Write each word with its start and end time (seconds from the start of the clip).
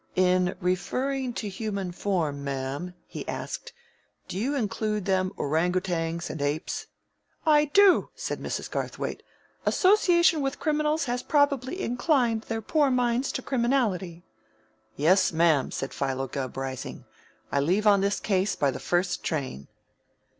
"In 0.15 0.55
referring 0.59 1.33
to 1.33 1.47
human 1.47 1.91
form, 1.91 2.43
ma'am," 2.43 2.95
he 3.05 3.23
asked, 3.27 3.71
"do 4.27 4.35
you 4.35 4.55
include 4.55 5.05
them 5.05 5.31
oorangootangs 5.37 6.27
and 6.31 6.41
apes?" 6.41 6.87
"I 7.45 7.65
do," 7.65 8.09
said 8.15 8.39
Mrs. 8.39 8.67
Garthwaite. 8.71 9.21
"Association 9.63 10.41
with 10.41 10.59
criminals 10.59 11.03
has 11.05 11.21
probably 11.21 11.79
inclined 11.79 12.41
their 12.45 12.63
poor 12.63 12.89
minds 12.89 13.31
to 13.33 13.43
criminality." 13.43 14.23
"Yes, 14.95 15.31
ma'am," 15.31 15.69
said 15.69 15.93
Philo 15.93 16.25
Gubb, 16.25 16.57
rising. 16.57 17.05
"I 17.51 17.59
leave 17.59 17.85
on 17.85 18.01
this 18.01 18.19
case 18.19 18.55
by 18.55 18.71
the 18.71 18.79
first 18.79 19.23
train." 19.23 19.67